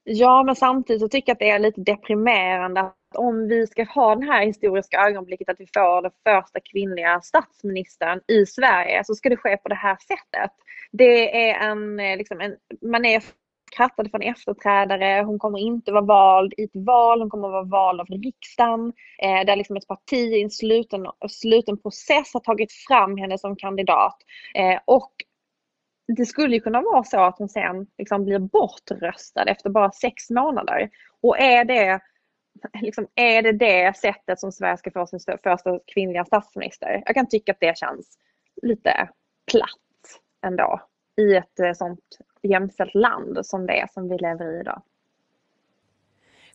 Ja, 0.04 0.44
men 0.44 0.56
samtidigt 0.56 1.02
så 1.02 1.08
tycker 1.10 1.30
jag 1.30 1.36
att 1.36 1.40
det 1.40 1.50
är 1.50 1.60
lite 1.60 1.82
deprimerande 1.82 2.82
att 2.82 2.96
om 3.16 3.48
vi 3.48 3.68
ska 3.68 3.84
ha 3.84 4.16
det 4.16 4.26
här 4.26 4.46
historiska 4.46 4.98
ögonblicket 5.00 5.50
att 5.50 5.60
vi 5.60 5.68
får 5.74 6.02
den 6.02 6.12
första 6.24 6.60
kvinnliga 6.60 7.22
statsministern 7.22 8.22
i 8.28 8.46
Sverige 8.46 9.04
så 9.04 9.16
ska 9.16 9.30
det 9.30 9.38
ske 9.38 9.58
på 9.58 9.70
det 9.70 9.76
här 9.76 9.98
sättet. 10.08 10.52
Det 10.92 11.50
är 11.50 11.70
en, 11.70 12.00
eh, 12.00 12.18
liksom 12.18 12.42
en 12.42 12.56
man 12.82 13.06
är 13.06 13.24
krattad 13.70 14.12
för 14.12 14.18
en 14.24 14.34
efterträdare, 14.34 15.24
hon 15.24 15.40
kommer 15.40 15.60
inte 15.60 15.92
vara 15.92 16.06
vald 16.06 16.54
i 16.58 16.64
ett 16.64 16.76
val, 16.86 17.22
hon 17.22 17.30
kommer 17.30 17.50
vara 17.50 17.64
vald 17.64 18.02
av 18.02 18.08
riksdagen. 18.08 18.94
Eh, 19.24 19.46
där 19.46 19.56
liksom 19.56 19.78
ett 19.78 19.88
parti 19.88 20.14
i 20.14 20.42
en 20.42 20.52
sluten, 20.52 21.08
sluten 21.30 21.82
process 21.82 22.34
har 22.34 22.40
tagit 22.40 22.72
fram 22.88 23.18
henne 23.18 23.38
som 23.38 23.56
kandidat. 23.56 24.18
Eh, 24.56 24.80
och 24.86 25.12
det 26.18 26.26
skulle 26.26 26.56
ju 26.56 26.62
kunna 26.62 26.82
vara 26.82 27.04
så 27.04 27.20
att 27.20 27.38
hon 27.38 27.50
sen 27.50 27.88
liksom 27.98 28.26
blir 28.26 28.40
bortröstad 28.40 29.44
efter 29.44 29.70
bara 29.70 29.92
sex 29.92 30.30
månader. 30.30 30.90
Och 31.22 31.40
är 31.40 31.66
det 31.66 32.00
liksom, 32.82 33.08
är 33.16 33.42
det 33.42 33.52
det 33.52 33.98
sättet 33.98 34.40
som 34.40 34.52
Sverige 34.52 34.78
ska 34.78 34.92
få 34.92 35.08
sin 35.08 35.20
första 35.44 35.80
kvinnliga 35.94 36.26
statsminister? 36.26 37.04
Jag 37.06 37.16
kan 37.16 37.28
tycka 37.28 37.52
att 37.52 37.60
det 37.60 37.78
känns 37.78 38.18
lite 38.62 39.10
platt 39.52 40.22
ändå 40.46 40.82
i 41.22 41.36
ett 41.36 41.60
eh, 41.60 41.74
sånt 41.74 42.18
jämställt 42.42 42.96
land 42.96 43.46
som 43.46 43.66
det 43.66 43.80
är 43.80 43.88
som 43.94 44.10
vi 44.10 44.18
lever 44.18 44.58
i 44.58 44.60
idag. 44.60 44.82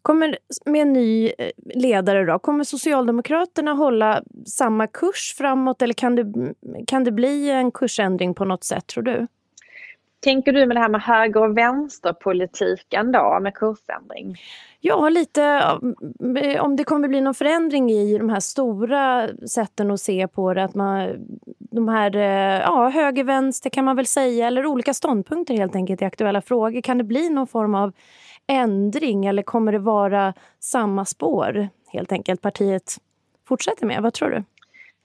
Kommer, 0.02 0.38
med 0.64 0.82
en 0.82 0.92
ny 0.92 1.32
eh, 1.38 1.50
ledare 1.74 2.24
då, 2.24 2.38
kommer 2.38 2.64
Socialdemokraterna 2.64 3.72
hålla 3.72 4.22
samma 4.46 4.86
kurs 4.86 5.34
framåt 5.38 5.82
eller 5.82 5.94
kan 5.94 6.16
det, 6.16 6.54
kan 6.86 7.04
det 7.04 7.12
bli 7.12 7.50
en 7.50 7.70
kursändring 7.70 8.34
på 8.34 8.44
något 8.44 8.64
sätt 8.64 8.86
tror 8.86 9.04
du? 9.04 9.26
Tänker 10.20 10.52
du 10.52 10.66
med 10.66 10.76
det 10.76 10.80
här 10.80 10.88
med 10.88 11.02
höger 11.02 11.42
och 11.42 11.56
vänsterpolitiken 11.56 13.12
då, 13.12 13.38
med 13.42 13.54
kursändring? 13.54 14.36
Ja, 14.80 15.08
lite 15.08 15.62
om 16.60 16.76
det 16.76 16.84
kommer 16.84 17.08
bli 17.08 17.20
någon 17.20 17.34
förändring 17.34 17.90
i 17.90 18.18
de 18.18 18.28
här 18.28 18.40
stora 18.40 19.28
sätten 19.48 19.90
att 19.90 20.00
se 20.00 20.28
på 20.28 20.54
det. 20.54 20.64
Att 20.64 20.74
man, 20.74 21.16
de 21.74 21.88
här, 21.88 22.16
eh, 22.16 22.60
ja, 22.60 22.88
höger, 22.88 23.24
vänster 23.24 23.70
kan 23.70 23.84
man 23.84 23.96
väl 23.96 24.06
säga, 24.06 24.46
eller 24.46 24.66
olika 24.66 24.94
ståndpunkter 24.94 25.54
helt 25.54 25.74
enkelt 25.74 26.02
i 26.02 26.04
aktuella 26.04 26.42
frågor. 26.42 26.80
Kan 26.80 26.98
det 26.98 27.04
bli 27.04 27.30
någon 27.30 27.46
form 27.46 27.74
av 27.74 27.92
ändring 28.46 29.26
eller 29.26 29.42
kommer 29.42 29.72
det 29.72 29.78
vara 29.78 30.34
samma 30.60 31.04
spår 31.04 31.68
helt 31.88 32.12
enkelt 32.12 32.42
partiet 32.42 32.96
fortsätter 33.48 33.86
med? 33.86 34.02
Vad 34.02 34.14
tror 34.14 34.30
du? 34.30 34.44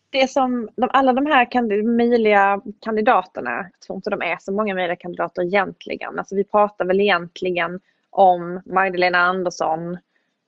det 0.09 0.31
som 0.31 0.69
de, 0.75 0.89
alla 0.93 1.13
de 1.13 1.25
här 1.25 1.51
kand, 1.51 1.83
möjliga 1.83 2.61
kandidaterna, 2.79 3.51
jag 3.51 3.79
tror 3.79 3.95
inte 3.95 4.09
de 4.09 4.21
är 4.21 4.37
så 4.39 4.51
många 4.51 4.75
möjliga 4.75 4.95
kandidater 4.95 5.41
egentligen. 5.43 6.19
Alltså 6.19 6.35
vi 6.35 6.43
pratar 6.43 6.85
väl 6.85 6.99
egentligen 6.99 7.79
om 8.09 8.61
Magdalena 8.65 9.17
Andersson, 9.17 9.97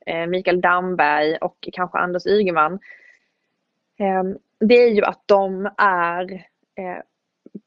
eh, 0.06 0.28
Mikael 0.28 0.62
Damberg 0.62 1.38
och 1.38 1.70
kanske 1.74 1.98
Anders 1.98 2.25
Ygeman. 2.28 2.80
Ehm, 3.98 4.38
det 4.62 4.75
är 4.75 4.89
ju 4.89 5.03
att 5.03 5.24
de 5.25 5.70
är 5.77 6.32
eh, 6.34 7.01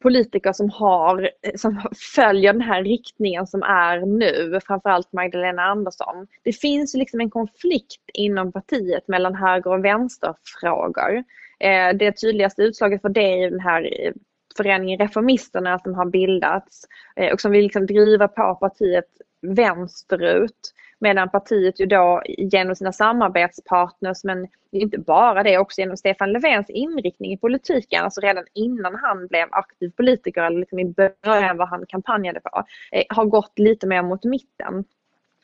politiker 0.02 0.52
som, 0.52 0.70
har, 0.70 1.30
eh, 1.42 1.54
som 1.56 1.82
följer 2.14 2.52
den 2.52 2.62
här 2.62 2.82
riktningen 2.82 3.46
som 3.46 3.62
är 3.62 4.00
nu, 4.00 4.60
framförallt 4.66 5.12
Magdalena 5.12 5.62
Andersson. 5.62 6.26
Det 6.42 6.52
finns 6.52 6.94
liksom 6.94 7.20
en 7.20 7.30
konflikt 7.30 8.02
inom 8.14 8.52
partiet 8.52 9.08
mellan 9.08 9.34
höger 9.34 9.70
och 9.72 9.84
vänsterfrågor. 9.84 11.24
Eh, 11.60 11.96
det 11.96 12.12
tydligaste 12.12 12.62
utslaget 12.62 13.02
för 13.02 13.08
det 13.08 13.42
är 13.42 13.50
den 13.50 13.60
här 13.60 14.06
eh, 14.06 14.12
föreningen 14.56 14.98
Reformisterna 14.98 15.78
som 15.78 15.94
har 15.94 16.06
bildats 16.06 16.84
eh, 17.16 17.32
och 17.32 17.40
som 17.40 17.52
vill 17.52 17.62
liksom 17.62 17.86
driva 17.86 18.28
på 18.28 18.54
partiet 18.54 19.08
vänsterut. 19.42 20.72
Medan 20.98 21.30
partiet 21.30 21.80
ju 21.80 21.86
då 21.86 22.22
genom 22.26 22.76
sina 22.76 22.92
samarbetspartners, 22.92 24.24
men 24.24 24.48
inte 24.70 24.98
bara 24.98 25.42
det, 25.42 25.58
också 25.58 25.80
genom 25.80 25.96
Stefan 25.96 26.32
Löfvens 26.32 26.70
inriktning 26.70 27.32
i 27.32 27.36
politiken, 27.36 28.04
alltså 28.04 28.20
redan 28.20 28.44
innan 28.52 28.94
han 28.94 29.26
blev 29.26 29.48
aktiv 29.50 29.90
politiker, 29.96 30.42
eller 30.42 30.58
liksom 30.58 30.78
i 30.78 30.84
början 30.84 31.56
vad 31.56 31.68
han 31.68 31.86
kampanjade 31.88 32.40
på, 32.40 32.64
eh, 32.92 33.04
har 33.08 33.24
gått 33.24 33.58
lite 33.58 33.86
mer 33.86 34.02
mot 34.02 34.24
mitten. 34.24 34.84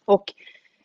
Och 0.04 0.25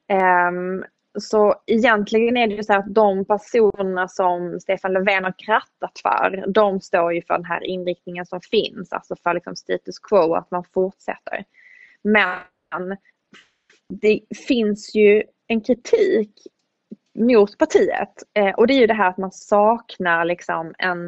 ehm, 0.07 0.84
så 1.19 1.55
egentligen 1.65 2.38
är 2.38 2.48
det 2.48 2.53
ju 2.53 2.63
så 2.63 2.74
att 2.74 2.93
de 2.93 3.25
personerna 3.25 4.07
som 4.07 4.60
Stefan 4.60 4.93
Löfven 4.93 5.24
har 5.24 5.34
krattat 5.38 6.00
för, 6.01 6.45
de 6.48 6.81
står 6.81 7.13
ju 7.13 7.22
för 7.22 7.34
den 7.34 7.45
här 7.45 7.63
inriktningen 7.63 8.25
som 8.25 8.41
finns, 8.41 8.93
alltså 8.93 9.15
för 9.24 9.34
liksom 9.34 9.55
status 9.55 10.00
quo, 10.00 10.34
att 10.34 10.51
man 10.51 10.63
fortsätter. 10.74 11.45
Men 12.01 12.98
det 13.89 14.22
finns 14.48 14.96
ju 14.96 15.24
en 15.48 15.62
kritik 15.62 16.32
mot 17.20 17.58
partiet 17.58 18.24
eh, 18.34 18.56
och 18.56 18.68
det 18.68 18.74
är 18.74 18.80
ju 18.80 18.88
det 18.88 18.94
här 18.94 19.10
att 19.10 19.18
man 19.18 19.32
saknar 19.32 20.25
liksom 20.25 20.74
en, 20.77 21.06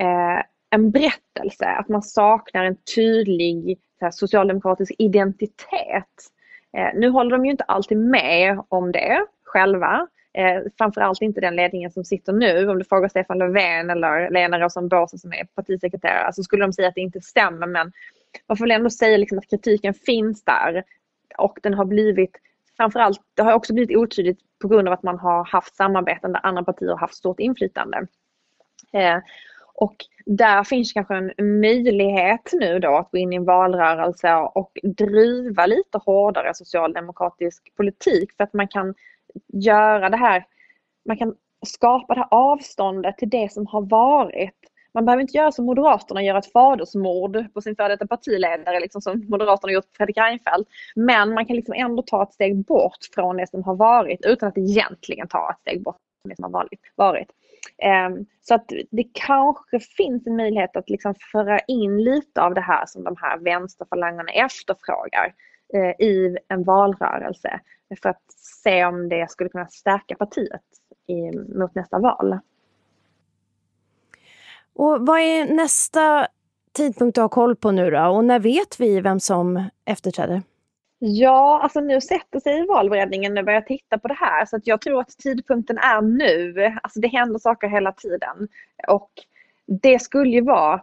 eh, 0.00 0.42
en 0.70 0.90
berättelse, 0.90 1.66
att 1.66 1.88
man 1.88 2.02
saknar 2.02 2.64
en 2.64 2.76
tydlig 2.94 3.78
här, 4.00 4.10
socialdemokratisk 4.10 4.92
identitet. 4.98 6.06
Eh, 6.76 6.88
nu 6.94 7.08
håller 7.08 7.30
de 7.30 7.44
ju 7.44 7.50
inte 7.50 7.64
alltid 7.64 7.98
med 7.98 8.62
om 8.68 8.92
det 8.92 9.26
själva. 9.44 10.06
Eh, 10.32 10.62
framförallt 10.78 11.22
inte 11.22 11.40
den 11.40 11.56
ledningen 11.56 11.90
som 11.90 12.04
sitter 12.04 12.32
nu. 12.32 12.68
Om 12.68 12.78
du 12.78 12.84
frågar 12.84 13.08
Stefan 13.08 13.38
Löfven 13.38 13.90
eller 13.90 14.30
Lena 14.30 14.60
Rosenborg 14.60 15.18
som 15.18 15.32
är 15.32 15.44
partisekreterare 15.44 16.32
så 16.32 16.42
skulle 16.42 16.64
de 16.64 16.72
säga 16.72 16.88
att 16.88 16.94
det 16.94 17.00
inte 17.00 17.20
stämmer 17.20 17.66
men 17.66 17.92
man 18.46 18.56
får 18.56 18.64
väl 18.64 18.70
ändå 18.70 18.90
säga 18.90 19.16
liksom 19.16 19.38
att 19.38 19.50
kritiken 19.50 19.94
finns 19.94 20.44
där 20.44 20.84
och 21.38 21.58
den 21.62 21.74
har 21.74 21.84
blivit 21.84 22.36
framförallt, 22.76 23.20
det 23.34 23.42
har 23.42 23.52
också 23.52 23.74
blivit 23.74 23.96
otydligt 23.96 24.40
på 24.58 24.68
grund 24.68 24.88
av 24.88 24.94
att 24.94 25.02
man 25.02 25.18
har 25.18 25.44
haft 25.44 25.76
samarbeten 25.76 26.32
där 26.32 26.46
andra 26.46 26.64
partier 26.64 26.88
har 26.88 26.96
haft 26.96 27.14
stort 27.14 27.40
inflytande. 27.40 28.06
Eh, 28.92 29.18
och 29.74 29.96
där 30.26 30.64
finns 30.64 30.92
kanske 30.92 31.14
en 31.14 31.60
möjlighet 31.60 32.50
nu 32.52 32.78
då 32.78 32.96
att 32.96 33.10
gå 33.10 33.18
in 33.18 33.32
i 33.32 33.36
en 33.36 33.44
valrörelse 33.44 34.34
och 34.34 34.78
driva 34.82 35.66
lite 35.66 35.98
hårdare 35.98 36.54
socialdemokratisk 36.54 37.76
politik 37.76 38.32
för 38.36 38.44
att 38.44 38.52
man 38.52 38.68
kan 38.68 38.94
göra 39.48 40.08
det 40.08 40.16
här, 40.16 40.44
man 41.04 41.16
kan 41.16 41.34
skapa 41.66 42.14
det 42.14 42.20
här 42.20 42.28
avståndet 42.30 43.18
till 43.18 43.30
det 43.30 43.52
som 43.52 43.66
har 43.66 43.82
varit 43.82 44.69
man 44.94 45.04
behöver 45.04 45.20
inte 45.20 45.36
göra 45.36 45.52
som 45.52 45.64
Moderaterna, 45.64 46.22
göra 46.22 46.38
ett 46.38 46.52
fadersmord 46.52 47.54
på 47.54 47.60
sin 47.60 47.76
före 47.76 47.88
detta 47.88 48.06
partiledare, 48.06 48.80
liksom 48.80 49.00
som 49.02 49.26
Moderaterna 49.28 49.72
gjort 49.72 49.84
på 49.84 49.96
Fredrik 49.96 50.18
Reinfeldt. 50.18 50.70
Men 50.94 51.34
man 51.34 51.46
kan 51.46 51.56
liksom 51.56 51.74
ändå 51.74 52.02
ta 52.02 52.22
ett 52.22 52.32
steg 52.32 52.64
bort 52.64 52.98
från 53.14 53.36
det 53.36 53.50
som 53.50 53.64
har 53.64 53.76
varit 53.76 54.26
utan 54.26 54.48
att 54.48 54.58
egentligen 54.58 55.28
ta 55.28 55.50
ett 55.50 55.60
steg 55.60 55.82
bort 55.82 55.96
från 56.22 56.30
det 56.30 56.36
som 56.36 56.44
har 56.44 56.66
varit. 56.96 57.30
Ehm, 57.78 58.26
så 58.40 58.54
att 58.54 58.72
det 58.90 59.04
kanske 59.12 59.80
finns 59.80 60.26
en 60.26 60.36
möjlighet 60.36 60.76
att 60.76 60.90
liksom 60.90 61.14
föra 61.32 61.58
in 61.58 62.04
lite 62.04 62.42
av 62.42 62.54
det 62.54 62.60
här 62.60 62.86
som 62.86 63.04
de 63.04 63.16
här 63.18 63.38
vänsterfalangerna 63.38 64.32
efterfrågar 64.32 65.34
eh, 65.74 66.06
i 66.06 66.36
en 66.48 66.64
valrörelse 66.64 67.60
för 68.02 68.08
att 68.08 68.32
se 68.64 68.84
om 68.84 69.08
det 69.08 69.30
skulle 69.30 69.50
kunna 69.50 69.66
stärka 69.66 70.16
partiet 70.16 70.62
i, 71.06 71.36
mot 71.58 71.74
nästa 71.74 71.98
val. 71.98 72.38
Och 74.74 75.06
vad 75.06 75.20
är 75.20 75.54
nästa 75.54 76.26
tidpunkt 76.72 77.18
att 77.18 77.22
ha 77.22 77.28
koll 77.28 77.56
på 77.56 77.70
nu 77.70 77.90
då? 77.90 78.06
Och 78.06 78.24
när 78.24 78.38
vet 78.38 78.80
vi 78.80 79.00
vem 79.00 79.20
som 79.20 79.64
efterträder? 79.84 80.42
Ja, 81.02 81.60
alltså 81.62 81.80
nu 81.80 82.00
sätter 82.00 82.40
sig 82.40 82.66
valberedningen 82.66 83.38
och 83.38 83.44
börjar 83.44 83.60
titta 83.60 83.98
på 83.98 84.08
det 84.08 84.14
här 84.14 84.46
så 84.46 84.56
att 84.56 84.66
jag 84.66 84.80
tror 84.80 85.00
att 85.00 85.08
tidpunkten 85.08 85.78
är 85.78 86.02
nu. 86.02 86.54
Alltså 86.82 87.00
det 87.00 87.08
händer 87.08 87.38
saker 87.38 87.68
hela 87.68 87.92
tiden. 87.92 88.48
Och 88.88 89.10
det 89.66 89.98
skulle 89.98 90.30
ju 90.30 90.40
vara, 90.40 90.82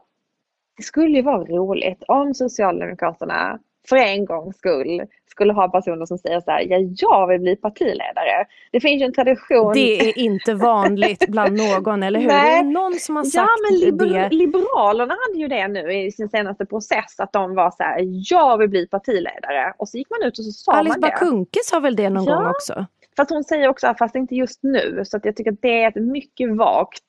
det 0.77 0.84
skulle 0.84 1.17
ju 1.17 1.22
vara 1.22 1.44
roligt 1.44 2.03
om 2.08 2.34
Socialdemokraterna 2.34 3.60
för 3.89 3.96
en 3.96 4.25
gångs 4.25 4.58
skull 4.58 5.01
skulle 5.38 5.53
ha 5.53 5.70
personer 5.70 6.06
som 6.06 6.17
säger 6.17 6.41
så 6.41 6.51
här, 6.51 6.62
ja 6.70 6.77
jag 6.98 7.27
vill 7.27 7.41
bli 7.41 7.56
partiledare. 7.56 8.46
Det 8.72 8.79
finns 8.79 9.01
ju 9.01 9.06
en 9.06 9.13
tradition. 9.13 9.74
Det 9.74 10.10
är 10.10 10.17
inte 10.17 10.53
vanligt 10.53 11.27
bland 11.27 11.58
någon, 11.58 12.03
eller 12.03 12.20
hur? 12.20 12.27
Nej. 12.27 12.51
Det 12.51 12.58
är 12.60 12.63
någon 12.63 12.94
som 12.94 13.15
har 13.15 13.24
sagt 13.24 13.36
ja, 13.36 13.70
men 13.70 13.79
liber 13.79 14.06
det. 14.06 14.29
Liberalerna 14.36 15.15
hade 15.27 15.39
ju 15.39 15.48
det 15.48 15.67
nu 15.67 15.94
i 15.94 16.12
sin 16.12 16.29
senaste 16.29 16.65
process, 16.65 17.20
att 17.20 17.34
de 17.34 17.56
var 17.56 17.72
så 17.72 17.84
här, 17.84 18.00
jag 18.32 18.58
vill 18.58 18.70
bli 18.70 18.88
partiledare. 18.88 19.74
Och 19.77 19.89
så 19.89 19.98
gick 19.98 20.10
man 20.10 20.27
ut 20.27 20.39
och 20.39 20.46
så 20.46 20.51
sa 20.51 20.72
Alice 20.72 20.89
man 20.89 21.01
det. 21.01 21.08
Alice 21.08 21.25
Bakunke 21.25 21.60
sa 21.63 21.79
väl 21.79 21.96
det 21.96 22.10
någon 22.10 22.25
ja. 22.25 22.36
gång 22.36 22.48
också? 22.48 22.86
Fast 23.17 23.31
hon 23.31 23.43
säger 23.43 23.67
också, 23.67 23.95
fast 24.00 24.15
inte 24.15 24.36
just 24.36 24.63
nu, 24.63 25.03
så 25.05 25.17
att 25.17 25.25
jag 25.25 25.36
tycker 25.36 25.51
att 25.51 25.62
det 25.62 25.83
är 25.83 25.88
ett 25.88 26.03
mycket 26.03 26.55
vagt, 26.55 27.03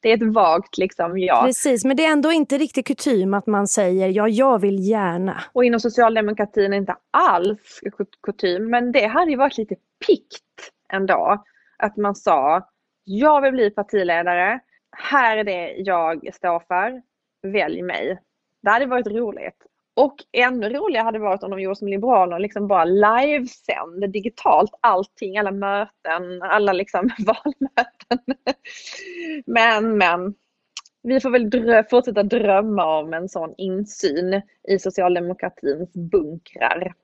det 0.00 0.10
är 0.10 0.14
ett 0.14 0.34
vagt 0.34 0.78
liksom 0.78 1.18
ja. 1.18 1.42
Precis, 1.44 1.84
men 1.84 1.96
det 1.96 2.04
är 2.04 2.12
ändå 2.12 2.32
inte 2.32 2.58
riktigt 2.58 2.86
kutym 2.86 3.34
att 3.34 3.46
man 3.46 3.68
säger 3.68 4.08
ja, 4.08 4.28
jag 4.28 4.58
vill 4.58 4.88
gärna. 4.88 5.42
Och 5.52 5.64
inom 5.64 5.80
socialdemokratin 5.80 6.72
är 6.72 6.76
inte 6.76 6.96
alls 7.10 7.80
kutym, 8.22 8.70
men 8.70 8.92
det 8.92 9.06
hade 9.06 9.30
ju 9.30 9.36
varit 9.36 9.58
lite 9.58 9.74
pikt 10.06 10.72
ändå. 10.92 11.44
Att 11.78 11.96
man 11.96 12.14
sa, 12.14 12.68
jag 13.04 13.40
vill 13.40 13.52
bli 13.52 13.70
partiledare, 13.70 14.60
här 14.96 15.36
är 15.36 15.44
det 15.44 15.74
jag 15.76 16.34
står 16.34 16.60
för, 16.60 17.02
välj 17.42 17.82
mig. 17.82 18.18
Det 18.62 18.70
hade 18.70 18.86
varit 18.86 19.06
roligt. 19.06 19.66
Och 19.98 20.16
ännu 20.32 20.68
roligare 20.68 21.04
hade 21.04 21.18
varit 21.18 21.42
om 21.42 21.50
de 21.50 21.60
gjorde 21.60 21.76
som 21.76 21.88
Liberalerna 21.88 22.36
och 22.36 22.40
liksom 22.40 22.68
bara 22.68 22.84
livesände 22.84 24.06
digitalt 24.06 24.70
allting, 24.80 25.38
alla 25.38 25.50
möten, 25.50 26.42
alla 26.42 26.72
liksom 26.72 27.10
valmöten. 27.18 28.36
Men, 29.46 29.98
men. 29.98 30.34
Vi 31.02 31.20
får 31.20 31.30
väl 31.30 31.50
drö 31.50 31.84
fortsätta 31.90 32.22
drömma 32.22 32.98
om 32.98 33.14
en 33.14 33.28
sån 33.28 33.54
insyn 33.56 34.42
i 34.68 34.78
socialdemokratins 34.78 35.92
bunkrar. 35.92 36.94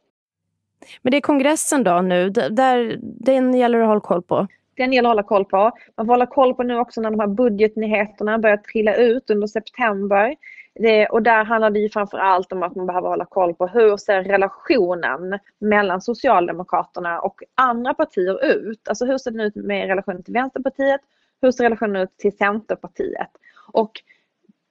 Men 1.03 1.11
det 1.11 1.17
är 1.17 1.21
kongressen 1.21 1.85
då 1.85 2.01
nu, 2.01 2.31
där, 2.31 2.99
den 3.03 3.55
gäller 3.55 3.81
att 3.81 3.89
hålla 3.89 4.01
koll 4.01 4.23
på? 4.23 4.47
Den 4.77 4.93
gäller 4.93 5.09
att 5.09 5.11
hålla 5.11 5.23
koll 5.23 5.45
på. 5.45 5.71
Man 5.97 6.07
får 6.07 6.13
hålla 6.13 6.27
koll 6.27 6.55
på 6.55 6.63
nu 6.63 6.79
också 6.79 7.01
när 7.01 7.11
de 7.11 7.21
här 7.21 7.27
budgetnyheterna 7.27 8.39
börjar 8.39 8.57
trilla 8.57 8.95
ut 8.95 9.31
under 9.31 9.47
september. 9.47 10.37
Det, 10.75 11.07
och 11.07 11.23
där 11.23 11.45
handlar 11.45 11.71
det 11.71 11.79
ju 11.79 11.89
framför 11.89 12.19
allt 12.19 12.53
om 12.53 12.63
att 12.63 12.75
man 12.75 12.87
behöver 12.87 13.09
hålla 13.09 13.25
koll 13.25 13.55
på 13.55 13.67
hur 13.67 13.97
ser 13.97 14.25
relationen 14.25 15.39
mellan 15.59 16.01
Socialdemokraterna 16.01 17.21
och 17.21 17.43
andra 17.55 17.95
partier 17.95 18.45
ut? 18.45 18.89
Alltså 18.89 19.05
hur 19.07 19.19
ser 19.19 19.31
den 19.31 19.41
ut 19.41 19.55
med 19.55 19.87
relationen 19.87 20.23
till 20.23 20.35
Vänsterpartiet? 20.35 21.01
Hur 21.43 21.53
ser 21.53 21.65
relationen 21.65 22.03
ut 22.03 22.19
till 22.19 22.37
Centerpartiet? 22.37 23.31
Och 23.73 23.93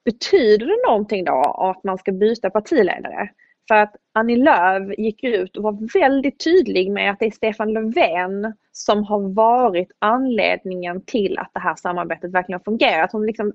betyder 0.04 0.66
det 0.66 0.88
någonting 0.88 1.24
då 1.24 1.40
att 1.70 1.84
man 1.84 1.98
ska 1.98 2.12
byta 2.12 2.50
partiledare? 2.50 3.30
För 3.68 3.74
att 3.74 3.96
Annie 4.12 4.36
Lööf 4.36 4.98
gick 4.98 5.24
ut 5.24 5.56
och 5.56 5.62
var 5.62 6.00
väldigt 6.00 6.44
tydlig 6.44 6.90
med 6.92 7.10
att 7.10 7.18
det 7.18 7.26
är 7.26 7.30
Stefan 7.30 7.72
Löfven 7.72 8.54
som 8.72 9.04
har 9.04 9.34
varit 9.34 9.92
anledningen 9.98 11.00
till 11.00 11.38
att 11.38 11.50
det 11.54 11.60
här 11.60 11.74
samarbetet 11.74 12.32
verkligen 12.32 12.60
har 12.60 12.64
fungerat. 12.64 13.12
Hon 13.12 13.26
liksom 13.26 13.52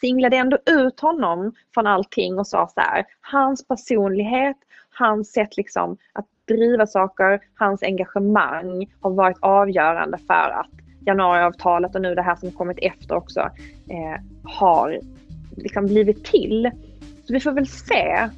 singlade 0.00 0.36
ändå 0.36 0.58
ut 0.66 1.00
honom 1.00 1.52
från 1.74 1.86
allting 1.86 2.38
och 2.38 2.46
sa 2.46 2.68
så 2.74 2.80
här, 2.80 3.04
hans 3.20 3.68
personlighet, 3.68 4.56
hans 4.90 5.32
sätt 5.32 5.56
liksom 5.56 5.96
att 6.12 6.26
driva 6.48 6.86
saker, 6.86 7.40
hans 7.54 7.82
engagemang 7.82 8.92
har 9.00 9.10
varit 9.10 9.38
avgörande 9.40 10.18
för 10.18 10.50
att 10.60 10.70
januariavtalet 11.06 11.94
och 11.94 12.02
nu 12.02 12.14
det 12.14 12.22
här 12.22 12.36
som 12.36 12.50
kommit 12.50 12.78
efter 12.78 13.14
också 13.14 13.40
eh, 13.88 14.20
har 14.44 15.00
liksom 15.56 15.86
blivit 15.86 16.24
till. 16.24 16.70
Så 17.24 17.32
vi 17.32 17.40
får 17.40 17.52
väl 17.52 17.66
se 17.66 18.28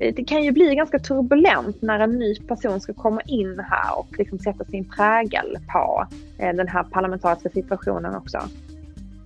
det 0.00 0.24
kan 0.24 0.44
ju 0.44 0.50
bli 0.52 0.74
ganska 0.74 0.98
turbulent 0.98 1.82
när 1.82 2.00
en 2.00 2.18
ny 2.18 2.34
person 2.34 2.80
ska 2.80 2.94
komma 2.94 3.20
in 3.20 3.60
här 3.70 3.98
och 3.98 4.18
liksom 4.18 4.38
sätta 4.38 4.64
sin 4.64 4.84
prägel 4.84 5.58
på 5.72 6.06
eh, 6.38 6.56
den 6.56 6.68
här 6.68 6.82
parlamentariska 6.82 7.48
situationen 7.48 8.14
också. 8.14 8.38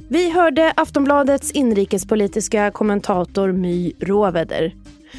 Vi 0.08 0.30
hörde 0.30 0.72
Aftonbladets 0.76 1.50
inrikespolitiska 1.50 2.70
kommentator 2.70 3.52
My 3.52 3.92
Råveder. 4.00 4.74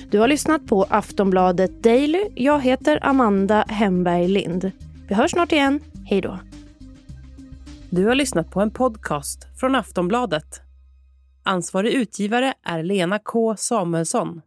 Du 0.10 0.20
har 0.20 0.28
lyssnat 0.28 0.68
på 0.68 0.86
Aftonbladet 0.90 1.84
Daily. 1.84 2.30
Jag 2.36 2.62
heter 2.62 3.00
Amanda 3.02 3.66
Hemberg 3.68 4.28
Lind. 4.28 4.72
Vi 5.08 5.16
hörs 5.16 5.32
snart 5.32 5.52
igen. 5.52 5.80
Hej 6.06 6.22
då. 6.22 6.40
Du 7.90 8.06
har 8.06 8.16
lyssnat 8.16 8.52
på 8.52 8.62
en 8.62 8.72
podcast 8.72 9.60
från 9.60 9.76
Aftonbladet. 9.76 10.62
Ansvarig 11.44 11.94
utgivare 11.94 12.54
är 12.64 12.84
Lena 12.84 13.20
K 13.20 13.56
Samuelsson. 13.58 14.42